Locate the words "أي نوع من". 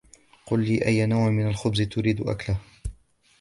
0.85-1.47